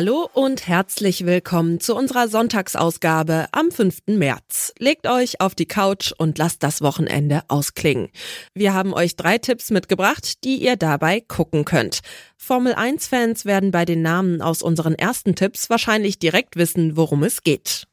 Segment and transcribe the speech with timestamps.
[0.00, 4.02] Hallo und herzlich willkommen zu unserer Sonntagsausgabe am 5.
[4.06, 4.72] März.
[4.78, 8.08] Legt euch auf die Couch und lasst das Wochenende ausklingen.
[8.54, 12.02] Wir haben euch drei Tipps mitgebracht, die ihr dabei gucken könnt.
[12.36, 17.42] Formel 1-Fans werden bei den Namen aus unseren ersten Tipps wahrscheinlich direkt wissen, worum es
[17.42, 17.88] geht.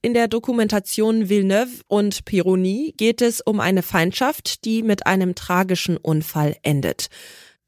[0.00, 5.98] In der Dokumentation Villeneuve und Pironi geht es um eine Feindschaft, die mit einem tragischen
[5.98, 7.08] Unfall endet.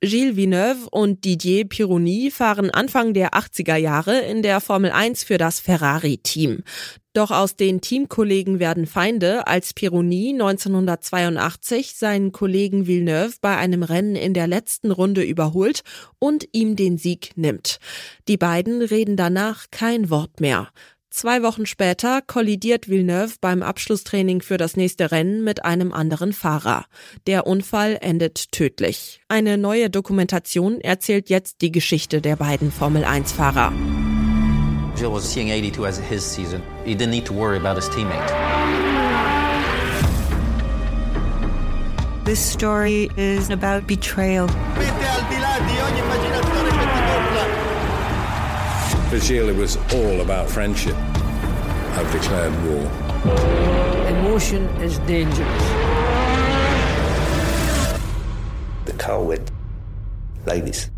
[0.05, 5.39] Gilles Villeneuve und Didier Pironi fahren Anfang der 80er Jahre in der Formel 1 für
[5.39, 6.65] das Ferrari-Team.
[7.13, 14.17] Doch aus den Teamkollegen werden Feinde, als Pironi 1982 seinen Kollegen Villeneuve bei einem Rennen
[14.17, 15.83] in der letzten Runde überholt
[16.19, 17.79] und ihm den Sieg nimmt.
[18.27, 20.71] Die beiden reden danach kein Wort mehr.
[21.15, 26.87] Zwei Wochen später kollidiert Villeneuve beim Abschlusstraining für das nächste Rennen mit einem anderen Fahrer.
[27.27, 29.21] Der Unfall endet tödlich.
[29.29, 33.75] Eine neue Dokumentation erzählt jetzt die Geschichte der beiden Formel-1-Fahrer.
[34.97, 36.63] Gilles was seeing 82 as his season.
[36.87, 38.33] He didn't need to worry about his teammate.
[42.25, 44.49] This story is about betrayal.
[49.15, 50.97] It was all about friendship.
[51.97, 52.81] I've declared war.
[54.09, 55.63] Emotion is dangerous.
[58.87, 59.53] The car went
[60.47, 60.91] like this,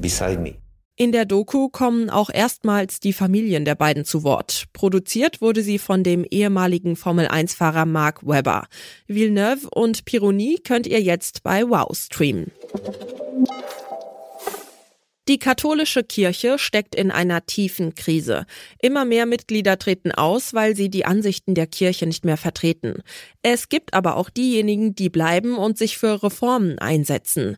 [0.00, 0.58] beside me.
[0.96, 4.64] In der Doku kommen auch erstmals die Familien der beiden zu Wort.
[4.72, 8.66] Produziert wurde sie von dem ehemaligen Formel-1-Fahrer Mark Webber.
[9.06, 12.50] Villeneuve und Pironi könnt ihr jetzt bei Wow streamen.
[15.26, 18.44] Die katholische Kirche steckt in einer tiefen Krise.
[18.78, 23.02] Immer mehr Mitglieder treten aus, weil sie die Ansichten der Kirche nicht mehr vertreten.
[23.40, 27.56] Es gibt aber auch diejenigen, die bleiben und sich für Reformen einsetzen.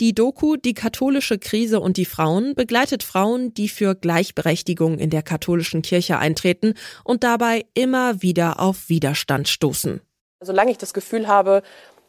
[0.00, 5.22] Die Doku Die katholische Krise und die Frauen begleitet Frauen, die für Gleichberechtigung in der
[5.22, 6.74] katholischen Kirche eintreten
[7.04, 10.00] und dabei immer wieder auf Widerstand stoßen.
[10.40, 11.62] Solange ich das Gefühl habe,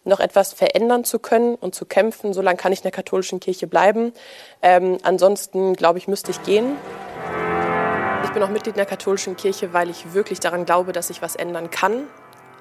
[0.06, 2.34] noch etwas verändern zu können und zu kämpfen.
[2.34, 4.14] Solange kann ich in der katholischen Kirche bleiben.
[4.62, 6.78] Ähm, ansonsten, glaube ich, müsste ich gehen.
[8.24, 11.22] Ich bin auch Mitglied in der katholischen Kirche, weil ich wirklich daran glaube, dass ich
[11.22, 12.08] was ändern kann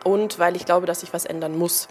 [0.04, 1.88] und weil ich glaube, dass ich was ändern muss.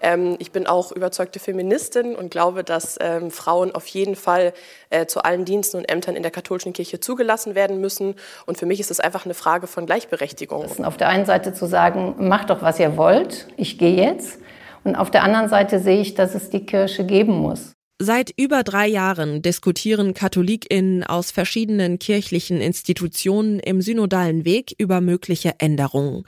[0.00, 4.52] Ähm, ich bin auch überzeugte Feministin und glaube, dass ähm, Frauen auf jeden Fall
[4.90, 8.14] äh, zu allen Diensten und Ämtern in der katholischen Kirche zugelassen werden müssen.
[8.46, 10.84] Und für mich ist es einfach eine Frage von Gleichberechtigung.
[10.84, 14.38] Auf der einen Seite zu sagen, macht doch, was ihr wollt, ich gehe jetzt.
[14.86, 17.72] Und auf der anderen Seite sehe ich, dass es die Kirche geben muss.
[17.98, 25.54] Seit über drei Jahren diskutieren KatholikInnen aus verschiedenen kirchlichen Institutionen im synodalen Weg über mögliche
[25.58, 26.24] Änderungen.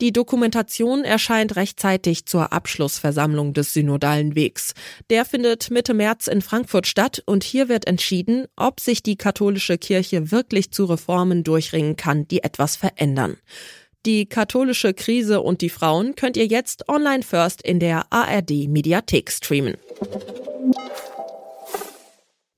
[0.00, 4.74] Die Dokumentation erscheint rechtzeitig zur Abschlussversammlung des synodalen Wegs.
[5.10, 9.78] Der findet Mitte März in Frankfurt statt und hier wird entschieden, ob sich die katholische
[9.78, 13.36] Kirche wirklich zu Reformen durchringen kann, die etwas verändern.
[14.04, 19.30] Die katholische Krise und die Frauen könnt ihr jetzt online first in der ARD Mediathek
[19.30, 19.76] streamen.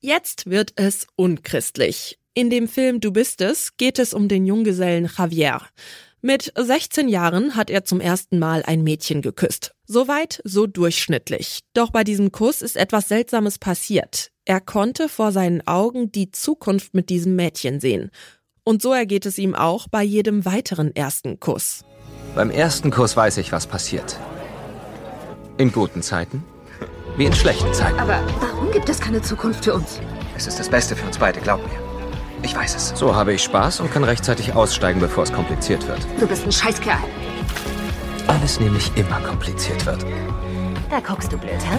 [0.00, 2.18] Jetzt wird es unchristlich.
[2.32, 5.60] In dem Film Du bist es geht es um den Junggesellen Javier.
[6.22, 9.74] Mit 16 Jahren hat er zum ersten Mal ein Mädchen geküsst.
[9.86, 11.60] Soweit, so durchschnittlich.
[11.74, 14.30] Doch bei diesem Kuss ist etwas Seltsames passiert.
[14.46, 18.10] Er konnte vor seinen Augen die Zukunft mit diesem Mädchen sehen.
[18.66, 21.84] Und so ergeht es ihm auch bei jedem weiteren ersten Kuss.
[22.34, 24.18] Beim ersten Kuss weiß ich, was passiert.
[25.58, 26.42] In guten Zeiten,
[27.18, 27.98] wie in schlechten Zeiten.
[27.98, 30.00] Aber warum gibt es keine Zukunft für uns?
[30.34, 31.78] Es ist das Beste für uns beide, glaub mir.
[32.42, 32.98] Ich weiß es.
[32.98, 36.00] So habe ich Spaß und kann rechtzeitig aussteigen, bevor es kompliziert wird.
[36.18, 36.98] Du bist ein Scheißkerl.
[38.26, 40.04] Alles nämlich immer kompliziert wird.
[40.90, 41.78] Da guckst du blöd, hä?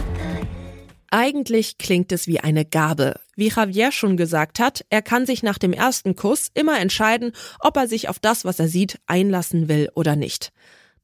[1.09, 3.19] Eigentlich klingt es wie eine Gabe.
[3.36, 7.76] Wie Javier schon gesagt hat, er kann sich nach dem ersten Kuss immer entscheiden, ob
[7.78, 10.52] er sich auf das, was er sieht, einlassen will oder nicht.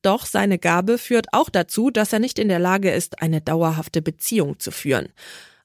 [0.01, 4.01] Doch seine Gabe führt auch dazu, dass er nicht in der Lage ist, eine dauerhafte
[4.01, 5.09] Beziehung zu führen.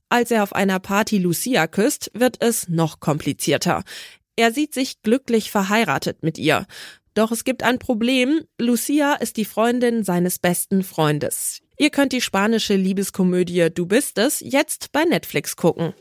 [0.09, 3.83] Als er auf einer Party Lucia küsst, wird es noch komplizierter.
[4.37, 6.67] Er sieht sich glücklich verheiratet mit ihr.
[7.15, 8.43] Doch es gibt ein Problem.
[8.61, 11.63] Lucia ist die Freundin seines besten Freundes.
[11.79, 15.95] Ihr könnt die spanische Liebeskomödie Du bist es jetzt bei Netflix gucken.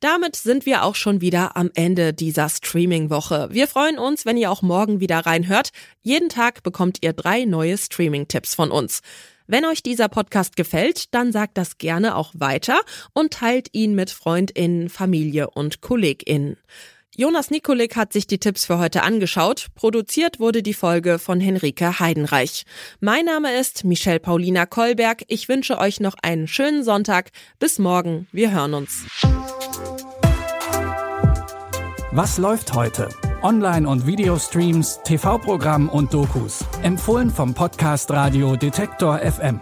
[0.00, 3.48] Damit sind wir auch schon wieder am Ende dieser Streaming-Woche.
[3.50, 5.70] Wir freuen uns, wenn ihr auch morgen wieder reinhört.
[6.02, 9.00] Jeden Tag bekommt ihr drei neue Streaming-Tipps von uns.
[9.46, 12.80] Wenn euch dieser Podcast gefällt, dann sagt das gerne auch weiter
[13.14, 16.58] und teilt ihn mit Freundinnen, Familie und Kolleginnen.
[17.16, 19.68] Jonas Nikolik hat sich die Tipps für heute angeschaut.
[19.76, 22.64] Produziert wurde die Folge von Henrike Heidenreich.
[22.98, 25.22] Mein Name ist Michelle Paulina Kolberg.
[25.28, 27.30] Ich wünsche euch noch einen schönen Sonntag.
[27.60, 28.26] Bis morgen.
[28.32, 29.04] Wir hören uns.
[32.10, 33.08] Was läuft heute?
[33.42, 36.64] Online- und Videostreams, TV-Programm und Dokus.
[36.82, 39.60] Empfohlen vom Podcast Radio Detektor FM.